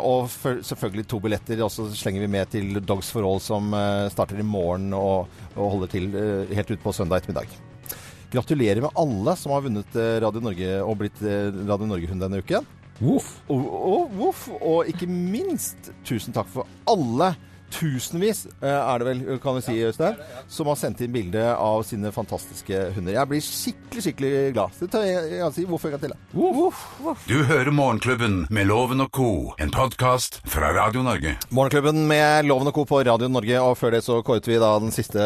[0.00, 1.60] Og selvfølgelig to billetter.
[1.64, 3.72] Og så slenger vi med til Dogs for All, som
[4.12, 6.12] starter i morgen og, og holder til
[6.56, 7.65] helt ut på søndag ettermiddag.
[8.32, 12.40] Gratulerer med alle som har vunnet eh, Radio Norge og blitt eh, Radio Norge-hund denne
[12.42, 12.66] uken.
[12.98, 13.36] Voff.
[13.52, 17.34] Og, og, og, og ikke minst tusen takk for alle
[17.74, 20.16] tusenvis, eh, er det vel, kan vi si, Øystein,
[20.48, 23.12] som har sendt inn bilde av sine fantastiske hunder.
[23.16, 24.76] Jeg blir skikkelig, skikkelig glad.
[24.78, 26.14] Så tar jeg, jeg kan si hvorfor jeg til.
[26.14, 26.18] da.
[26.36, 27.26] Voff, voff.
[27.28, 31.36] Du hører Morgenklubben med Loven og co., en podkast fra Radio Norge.
[31.50, 32.84] Morgenklubben med Loven og Co.
[32.84, 35.20] på Radio Norge, og før det så kåret vi da den siste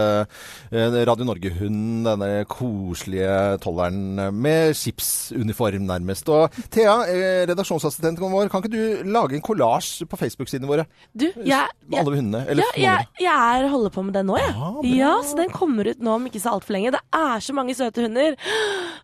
[0.71, 6.29] eh, Radio Norge-hunden, denne koselige tolleren med skipsuniform nærmest.
[6.33, 10.87] Og Thea, eh, redaksjonsassistenten vår, kan ikke du lage en kollasj på Facebook-sidene våre?
[11.13, 12.30] Du, jeg, Med alle hundene?
[12.39, 14.55] Eller ja, jeg, jeg er holder på med det nå, jeg.
[14.55, 16.93] Ja, Ah, Ja, så den kommer ut nå om ikke så altfor lenge.
[16.95, 18.37] Det er så mange søte hunder.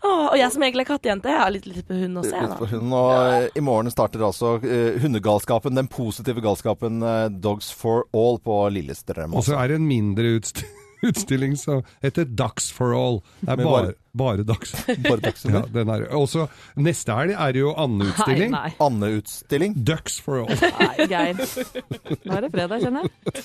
[0.07, 2.43] Åh, og jeg som egentlig er kattejente, jeg har litt lyst på hund også, jeg
[2.47, 2.97] Litt på nå.
[2.97, 3.49] og ja.
[3.57, 9.35] I morgen starter altså uh, hundegalskapen, den positive galskapen uh, Dogs for All på Lillestrøm.
[9.35, 10.63] Og så er det en mindre utst
[11.11, 13.21] utstilling som heter Ducks for All.
[13.41, 14.73] Det er bare, bare, Ducks.
[15.05, 16.07] bare ducks Ja, den er.
[16.17, 16.47] Også
[16.81, 18.55] neste helg er det jo andeutstilling.
[18.83, 19.77] Andeutstilling.
[19.87, 20.53] Ducks for All.
[20.81, 21.41] nei, Geir.
[22.27, 23.43] Nå er det fredag, kjenner jeg.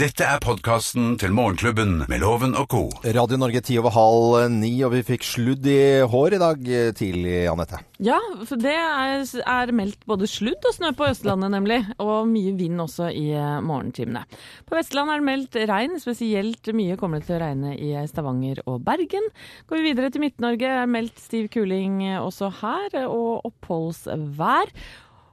[0.00, 2.82] Dette er podkasten til Morgenklubben med Loven og co.
[3.04, 5.78] Radio Norge ti over halv ni, og vi fikk sludd i
[6.10, 7.80] hår i dag tidlig, Anette.
[8.00, 8.16] Ja,
[8.48, 11.80] for det er, er meldt både sludd og snø på Østlandet, nemlig.
[12.00, 14.22] Og mye vind også i eh, morgentimene.
[14.68, 18.62] På Vestlandet er det meldt regn, spesielt mye kommer det til å regne i Stavanger
[18.66, 19.28] og Bergen.
[19.68, 24.74] Går vi videre til Midt-Norge, er meldt stiv kuling også her, og oppholdsvær.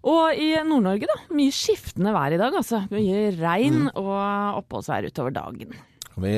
[0.07, 1.19] Og i Nord-Norge, da.
[1.35, 2.83] Mye skiftende vær i dag, altså.
[2.93, 5.73] Mye regn og oppholdsvær utover dagen.
[6.17, 6.33] Vi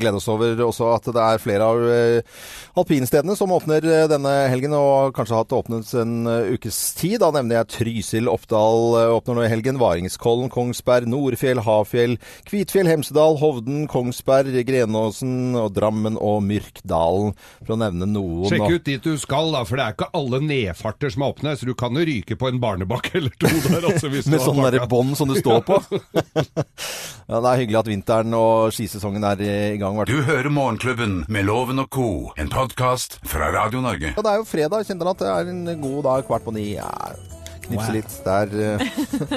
[0.00, 2.38] gleder oss over også at det er flere av eh,
[2.78, 7.20] alpinstedene som åpner eh, denne helgen, og kanskje har hatt åpnet en eh, ukes tid.
[7.22, 9.78] Da nevner jeg Trysil, Oppdal eh, åpner nå i helgen.
[9.80, 12.16] Varingskollen, Kongsberg, Nordfjell, Hafjell,
[12.48, 18.48] Kvitfjell, Hemsedal, Hovden, Kongsberg, Grenåsen og Drammen og Myrkdalen, for å nevne noen.
[18.50, 21.54] Sjekk ut dit du skal, da, for det er ikke alle nedfarter som er åpne.
[21.60, 23.86] Så du kan jo ryke på en barnebakke eller to der.
[23.92, 25.78] Altså, Med sånn derre bånd som du står på.
[27.30, 30.00] ja, det er hyggelig at vinteren og skisesongen er i gang.
[30.08, 34.14] Du hører Morgenklubben med Loven og co., en podkast fra Radio Norge.
[34.16, 34.88] Ja, det er jo fredag.
[34.88, 36.74] Kjenner at det er en god dag kvart på ni.
[36.74, 36.90] Ja,
[37.66, 37.96] knipse Wow.
[37.96, 38.12] litt.
[38.24, 38.78] Det er, eh,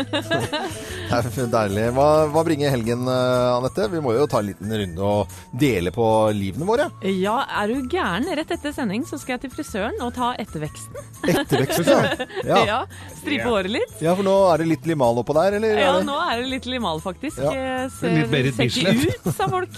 [1.10, 1.86] det er deilig.
[1.96, 3.88] Hva, hva bringer helgen, eh, Anette?
[3.92, 6.90] Vi må jo ta en liten runde og dele på livene våre.
[7.08, 8.28] Ja, er du gæren?
[8.38, 10.98] Rett etter sending så skal jeg til frisøren og ta etterveksten.
[11.28, 12.28] Etterveksten, ja.
[12.48, 12.60] Ja.
[12.68, 12.80] ja.
[13.22, 13.98] Stripe håret litt.
[14.04, 15.80] Ja, for nå er det litt limal oppå der, eller?
[15.82, 17.40] Ja, nå er det litt limal, faktisk.
[17.44, 17.88] Ja.
[17.98, 19.28] Ser, Litt Berit ser ikke Bislett.
[19.28, 19.76] ut, sa folk.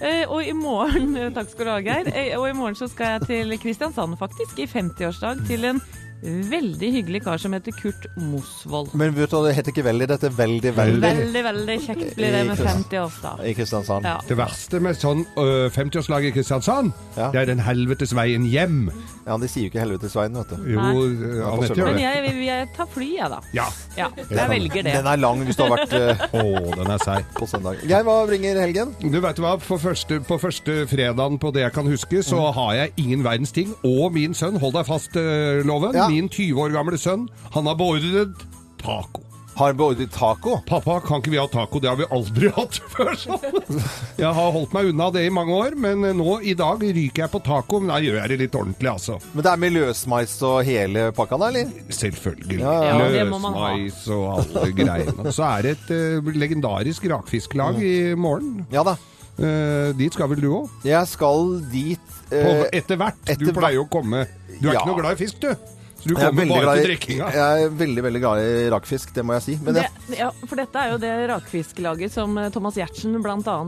[0.00, 2.10] Eh, og i morgen Takk skal du ha, Geir.
[2.40, 4.58] Og i morgen så skal jeg til Kristiansand, faktisk.
[4.60, 5.82] I 50-årsdag til en
[6.22, 8.92] Veldig hyggelig kar som heter Kurt Mosvold.
[8.98, 12.34] Men vet du, det heter ikke veldig, dette er veldig, veldig Veldig, veldig kjekt blir
[12.34, 13.44] det med 50-årsdag.
[13.48, 14.04] i Kristiansand.
[14.04, 14.18] Ja.
[14.28, 17.30] Det verste med sånn øh, 50-årslag i Kristiansand, Ja.
[17.32, 18.90] det er den helvetes veien hjem.
[19.26, 20.56] Ja, de sier jo ikke helvetesveien, vet du.
[20.72, 23.40] Jo, gjør Men jeg, jeg, jeg tar flyet, jeg, da.
[23.54, 23.66] Ja.
[23.96, 24.94] Ja, jeg velger det.
[24.96, 25.92] Den er lang hvis du har vært
[26.34, 26.42] Å,
[26.74, 27.28] den er seig.
[27.36, 27.80] på søndag.
[27.86, 28.94] Geir, hva bringer helgen?
[29.00, 32.52] Du vet hva, første, På første fredagen på det jeg kan huske, så Mm.
[32.56, 33.74] har jeg ingen verdens ting.
[33.86, 36.08] Og min sønn, hold deg fast, uh, Loven, Ja.
[36.10, 38.46] Min 20 år gamle sønn, han har beordret
[38.82, 39.24] taco.
[39.60, 40.54] Har beordret taco.
[40.64, 41.80] Pappa, kan ikke vi ha taco?
[41.82, 43.10] Det har vi aldri hatt før.
[43.18, 43.80] sånn.
[44.16, 47.32] Jeg har holdt meg unna det i mange år, men nå i dag ryker jeg
[47.34, 47.80] på taco.
[47.82, 49.18] Men da gjør jeg det litt ordentlig, altså.
[49.34, 51.74] Men det er med løsmais og hele pakka da, eller?
[51.92, 52.60] Selvfølgelig.
[52.62, 53.72] Ja, ja, det må man ha.
[53.74, 55.34] Løsmais og alle greiene.
[55.36, 55.92] Så er det et
[56.24, 58.62] uh, legendarisk rakfisklag i morgen.
[58.72, 58.96] Ja da.
[59.40, 60.72] Uh, dit skal vel du òg?
[60.88, 63.20] Jeg skal dit eh, Etter hvert.
[63.24, 64.26] etter Du pleier jo å komme
[64.60, 64.80] Du er Ja.
[64.82, 65.52] ikke noe glad i fisk, du.
[66.00, 67.30] Så du er, kommer bare til drikkinga.
[67.36, 69.56] jeg er veldig, veldig glad i rakfisk, det må jeg si.
[69.64, 69.86] Men Det,
[70.18, 73.58] ja, for dette er jo det rakfisklaget som eh, Thomas Giertsen bl.a.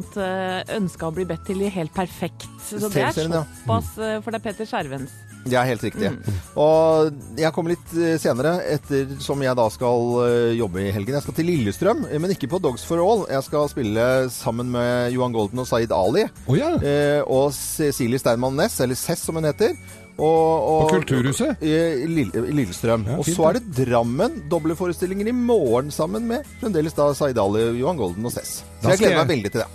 [0.79, 2.49] ønska å bli bedt til i Helt perfekt.
[2.69, 5.13] Så det er såpass, eh, for det er Peter Skjervens.
[5.45, 6.07] det er helt riktig.
[6.15, 6.35] Mm.
[6.63, 11.17] Og jeg kommer litt eh, senere, ettersom jeg da skal eh, jobbe i helgen.
[11.19, 13.25] Jeg skal til Lillestrøm, eh, men ikke på Dogs for All.
[13.33, 16.29] Jeg skal spille sammen med Johan Golden og Saeed Ali.
[16.47, 16.77] Oh, ja.
[16.79, 19.75] Eh, og Cecilie Steinmann Næss, eller Cess som hun heter.
[20.19, 21.63] Og, og, På Kulturhuset?
[21.65, 21.73] I
[22.05, 22.09] i
[22.53, 23.07] Lillestrøm.
[23.09, 24.43] Ja, og så er det Drammen.
[24.53, 28.61] Doble forestillinger i morgen sammen med fremdeles da Zaid Ali, Johan Golden og Cess.
[28.83, 29.71] Så jeg gleder meg veldig til det.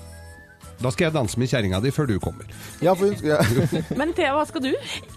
[0.78, 2.46] Da skal jeg danse med kjerringa di før du kommer.
[2.86, 3.42] Ja, for hun skal,
[4.00, 4.74] Men Thea, hva skal du?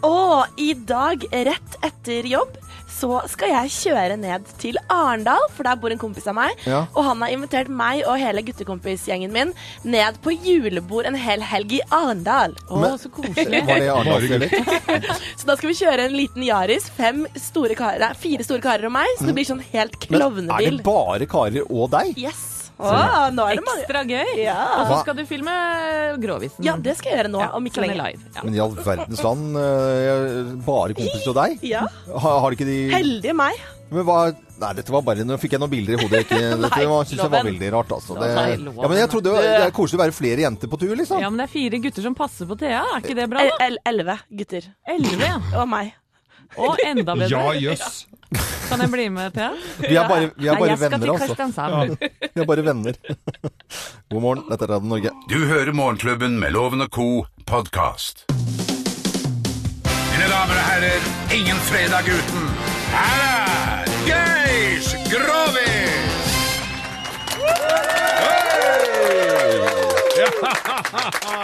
[0.08, 0.14] Å,
[0.56, 2.56] i dag, rett etter jobb,
[2.90, 6.56] så skal jeg kjøre ned til Arendal, for der bor en kompis av meg.
[6.68, 6.82] Ja.
[6.94, 9.52] Og han har invitert meg og hele guttekompisgjengen min
[9.84, 12.56] ned på julebord en hel helg i Arendal.
[12.68, 13.62] Å, Men- så koselig.
[13.66, 14.48] var det Arendal?
[15.40, 18.92] Så da skal vi kjøre en liten Yaris, fem store karer, fire store karer og
[18.98, 20.50] meg, så det blir sånn helt klovnebil.
[20.50, 22.12] Men er det bare karer og deg?
[22.20, 22.49] Yes.
[22.80, 23.82] Å, nå er det mange.
[23.84, 24.30] Ekstra gøy.
[24.40, 24.58] Ja.
[24.80, 25.56] Og så skal du filme
[26.20, 26.64] Gråvisen.
[26.64, 27.98] Ja, det skal jeg gjøre nå, Ja, om ikke lenge.
[28.00, 28.30] live.
[28.34, 28.44] Ja.
[28.46, 31.58] Men i all verdens land, eh, bare kompiser og deg?
[31.66, 31.84] Ja.
[32.10, 33.60] Har, har ikke de Heldige meg.
[33.90, 34.22] Men hva
[34.60, 36.18] Nei, dette var bare Nå fikk jeg noen bilder i hodet.
[36.26, 38.16] Ikke, dette var, synes jeg var veldig rart, altså.
[38.20, 41.22] Det, ja, men jeg trodde det er koselig å være flere jenter på tur, liksom.
[41.22, 42.82] ja, men det er fire gutter som passer på Thea.
[42.84, 43.46] Er ikke det bra?
[43.46, 43.70] El da?
[43.70, 44.68] el Elleve gutter.
[44.84, 45.40] Elleve, ja.
[45.62, 45.94] Og meg.
[46.60, 47.30] Og enda bedre.
[47.32, 48.04] Ja, jøss.
[48.68, 49.50] Kan jeg bli med, Thea?
[49.82, 51.96] Vi er bare, vi er bare Nei, venner, altså.
[51.98, 52.94] Vi er bare venner.
[54.10, 55.10] God morgen, dette er Radio Norge.
[55.32, 57.08] Du hører Morgenklubben med Loven og Co.
[57.50, 58.24] podkast.
[59.90, 61.02] Mine damer og herrer,
[61.34, 62.46] ingen fredag uten
[62.94, 66.18] Her er Geir Grovis!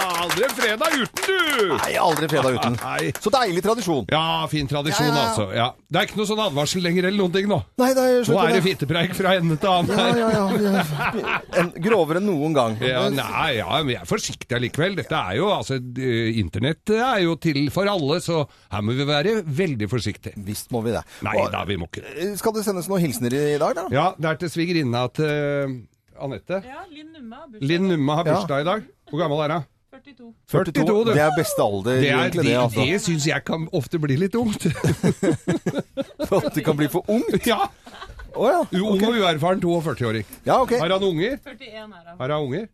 [0.27, 1.75] Aldri fredag uten, du!
[1.79, 2.75] Nei, aldri fredag uten.
[2.83, 3.11] Nei.
[3.23, 4.07] Så deilig tradisjon.
[4.11, 5.27] Ja, fin tradisjon, Ja, ja, ja.
[5.31, 5.45] altså.
[5.55, 5.67] Ja.
[5.87, 7.59] Det er ikke noe sånn advarsel lenger eller noen ting nå.
[7.79, 10.19] Nei, det er Nå er det fittepreik fra ende til annen her.
[10.19, 11.37] ja, ja, ja.
[11.63, 12.75] En, grovere enn noen gang.
[12.83, 14.97] Ja, nei, ja, men jeg er forsiktig allikevel.
[14.99, 18.43] Dette er jo, altså, eh, internett er jo til for alle, så
[18.75, 20.35] her må vi være veldig forsiktige.
[20.49, 21.05] Visst må vi det.
[21.27, 22.03] Nei da, vi må ikke.
[22.41, 23.87] Skal det sendes noen hilsener i dag, da?
[23.95, 25.79] Ja, det er til svigerinna til eh,
[26.27, 26.61] Anette.
[26.67, 28.85] Ja, Linn Numme har bursdag i dag.
[29.07, 29.67] Hvor gammel er hun?
[30.03, 30.33] 42.
[30.53, 31.13] 42, du.
[31.13, 32.59] Det er beste alder, Det, er, egentlig, det, det.
[32.63, 32.87] altså.
[32.91, 34.67] det syns jeg kan ofte bli litt ungt.
[36.29, 37.47] For at det kan bli for ungt.
[37.53, 37.67] ja,
[38.37, 38.59] Oh, ja.
[38.85, 40.25] Ung og uerfaren 42-åring.
[40.45, 40.77] Ja, okay.
[40.79, 41.39] Har han unger?
[41.41, 41.93] 41 er han.
[42.19, 42.67] Har han unger?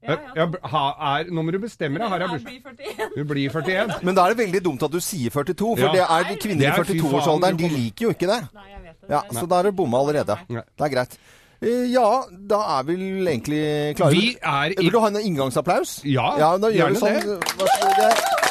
[0.00, 0.84] Ja, Ja, ha,
[1.18, 2.08] er, nå må du bestemme deg.
[2.08, 2.54] Har hun bursdag?
[2.64, 3.10] blir 41.
[3.18, 3.98] Hun blir 41.
[4.08, 5.92] Men da er det veldig dumt at du sier 42, for Ja.
[5.92, 7.58] det er kvinner i er fy faen, 42-årsalderen.
[7.60, 8.38] du De liker jo ikke det.
[8.56, 9.10] Nei, jeg vet det.
[9.12, 10.38] Ja, Så da er det bomma allerede.
[10.48, 10.64] Nei.
[10.64, 11.18] Det er greit.
[11.62, 14.10] Eh, Ja, da er vi vel egentlig klare.
[14.16, 16.00] Vi er i Vil du ha en inngangsapplaus?
[16.04, 17.20] Ja, ja da gjør vi sånn.
[17.20, 18.49] det.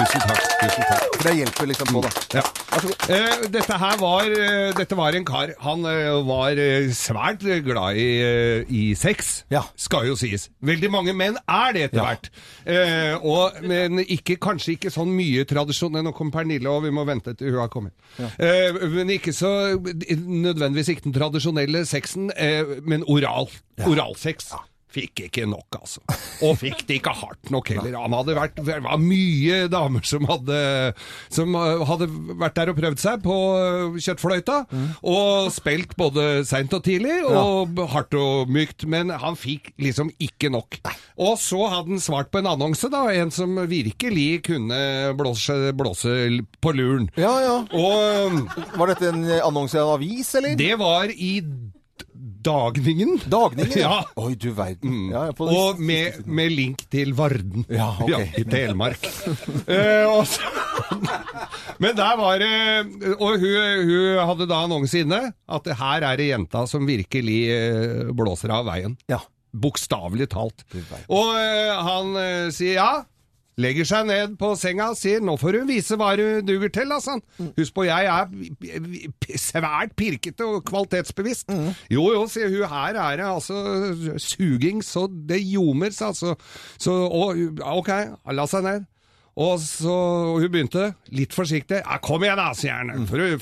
[0.00, 0.44] Tusen takk.
[0.62, 1.16] Tusen takk.
[1.20, 2.10] For det hjelper liksom på, da.
[2.38, 2.42] Ja.
[2.70, 3.02] Så god.
[3.12, 7.98] Eh, dette her var, eh, dette var en kar Han eh, var eh, svært glad
[8.00, 8.06] i,
[8.70, 9.62] i sex, Ja.
[9.76, 10.48] skal jo sies.
[10.64, 12.06] Veldig mange menn er det etter Ja.
[12.08, 12.30] hvert.
[12.64, 17.04] Eh, og, men ikke, kanskje ikke sånn mye tradisjon Nå kommer Pernille, og vi må
[17.04, 17.92] vente til hun har kommet.
[18.38, 23.50] Eh, men ikke så nødvendigvis ikke den tradisjonelle sexen, eh, men oral.
[23.84, 24.52] Oralsex.
[24.90, 26.02] Fikk ikke nok, altså.
[26.46, 27.94] Og fikk det ikke hardt nok heller.
[28.00, 30.60] Han hadde vært, det var mye damer som hadde,
[31.32, 32.08] som uh, hadde
[32.40, 33.36] vært der og prøvd seg på
[34.00, 34.20] kjøttfløyta.
[34.20, 34.56] kjøttfløyta,
[35.10, 40.50] og spilt både seint og tidlig, og hardt og mykt, men han fikk liksom ikke
[40.52, 40.80] nok.
[41.20, 44.80] Og så hadde han svart på en annonse, da, en som virkelig kunne
[45.18, 46.14] blåse, blåse
[46.60, 47.10] på luren.
[47.20, 47.56] Ja, ja.
[47.70, 50.56] Og Var dette en annonse i en avis, eller?
[50.58, 51.32] det var i
[52.42, 53.18] Dagningen.
[53.28, 53.78] Dagningen?
[53.84, 54.00] Ja.
[54.16, 55.10] Oi, du verden.
[55.12, 58.38] Ja, får- Og med, med link til Varden Ja, ok.
[58.40, 59.04] i Telemark.
[59.68, 60.40] uh, så,
[61.82, 66.30] men der var det Og hun, hun hadde da annonse inne at her er det
[66.30, 68.96] jenta som virkelig eh, blåser av veien.
[69.10, 69.20] Ja.
[69.50, 70.62] Bokstavelig talt.
[71.10, 72.90] Og uh, han uh, sier ja.
[73.58, 76.92] Legger seg ned på senga og sier 'nå får du vise hva du duger til',
[76.92, 77.18] altså.
[77.58, 78.30] Husk på, jeg er
[79.36, 81.50] svært pirkete og kvalitetsbevisst.
[81.90, 86.36] Jo jo, sier hun, her er det altså suging så det ljomer, sa altså.
[86.78, 87.90] Så og, ok,
[88.32, 88.86] la seg ned.
[89.40, 89.92] Og så
[90.34, 91.82] og hun begynte, litt forsiktig.
[91.84, 93.06] Ja, 'Kom igjen, da', sier han.
[93.06, 93.38] For å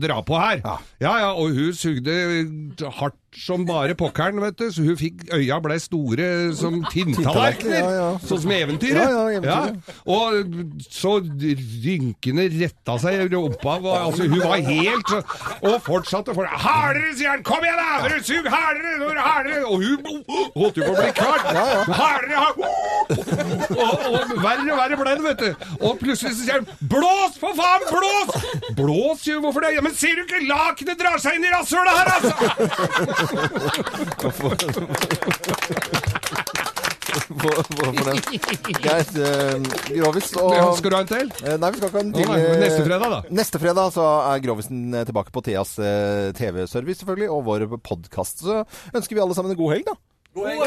[0.00, 0.62] dra på her.
[0.64, 0.78] Ja.
[1.00, 2.14] Ja ja, og hun sugde
[3.00, 4.66] hardt som bare pokkeren, vet du.
[4.72, 7.78] Så hun fikk Øya ble store som tinntallerkener.
[7.78, 8.06] Ja, ja.
[8.24, 9.44] Sånn som eventyret.
[9.44, 9.58] Ja.
[10.08, 10.32] Og
[10.88, 11.18] så
[11.84, 13.76] rynkene retta seg i rumpa.
[13.98, 15.22] Altså, hun var helt så-
[15.62, 17.42] Og fortsatte for Hardere, sier han!
[17.42, 18.18] Kom igjen, da!
[18.22, 18.98] Sug hardere!
[18.98, 19.64] dere Hardere!
[19.66, 19.98] Og hun
[20.56, 21.44] holdt jo på å bli kvart.
[21.88, 22.36] Hardere!
[22.36, 22.64] hard-
[23.08, 25.50] Og, og verre og verre ble det, vet du.
[25.86, 27.84] Og plutselig så sier han Blås, for faen!
[27.92, 28.30] Blås!
[28.78, 29.74] Blås, jo, hvorfor det?
[29.76, 32.34] Ja, Men ser du ikke lakenet drar seg inn i rasshølet her, altså!
[37.28, 38.20] Hvorfor den?
[38.82, 39.10] Greit.
[39.16, 39.54] eh,
[39.98, 41.30] Grovis og Skal du ha en til?
[41.44, 42.28] Eh, Nei, vi skal ikke ha en til.
[42.28, 43.20] nei, men neste fredag, da.
[43.40, 48.44] Neste fredag så er Grovisen eh, tilbake på Theas eh, TV-service, selvfølgelig, og vår podkast.
[48.46, 48.60] Så
[48.94, 49.96] ønsker vi alle sammen en god helg, da.
[50.38, 50.60] God helg!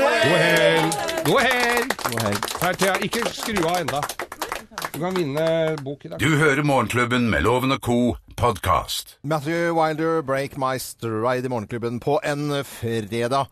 [1.29, 1.95] God helg!
[2.09, 2.39] God helg.
[2.65, 4.01] Her, Thea, ikke skru av enda.
[4.89, 5.47] Du kan vinne
[5.85, 6.19] bok i dag.
[6.19, 7.99] Du hører Morgenklubben med Loven og Co.
[8.37, 9.17] podkast.
[9.23, 13.45] Matthew Wilder, 'Break My Stride' i Morgenklubben på en fredag.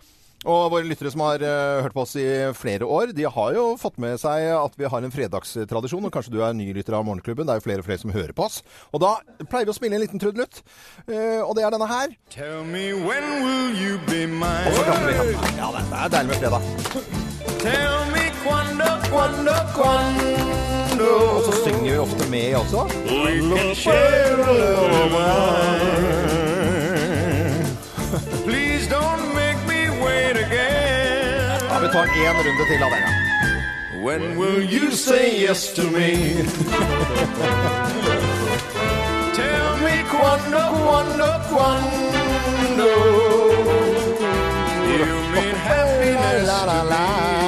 [0.48, 2.24] Og våre lyttere som har uh, hørt på oss i
[2.56, 6.06] flere år, de har jo fått med seg at vi har en fredagstradisjon.
[6.08, 7.46] Og kanskje du er ny lytter av Morgenklubben.
[7.46, 8.62] Det er jo flere og flere som hører på oss.
[8.96, 9.18] Og da
[9.52, 10.63] pleier vi å spille en liten trudelutt.
[11.12, 12.15] Uh, og det er denne her.
[12.32, 14.63] Tell me when will you be mine?
[14.72, 15.38] Og så klapper vi.
[15.60, 16.62] Ja, det er deilig med fredag.
[17.60, 20.38] Tell me quando, quando, quando.
[21.10, 22.78] Og så synger vi ofte med også.
[23.06, 26.00] We can share a little wine.
[28.45, 31.60] Please don't make me wait again.
[31.69, 33.10] Ja, vi tar en runde til av dere.
[34.06, 36.12] When will you say yes to me?
[39.39, 42.89] Tell me quando, quando, quando.
[45.00, 47.38] You mean happiness to la.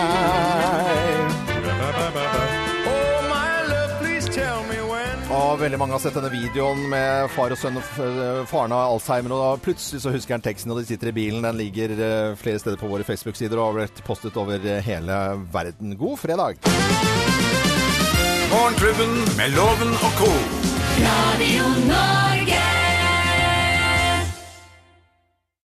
[5.61, 7.77] Veldig mange har sett denne videoen med far og sønn.
[7.77, 11.11] og f- Faren har Alzheimer, og da plutselig så husker han teksten, og de sitter
[11.11, 11.43] i bilen.
[11.45, 15.19] Den ligger eh, flere steder på våre Facebook-sider og har blitt postet over eh, hele
[15.53, 15.95] verden.
[16.01, 16.59] God fredag!
[18.51, 20.31] Morgenklubben med Loven og Co.
[21.01, 22.30] Radio Norge.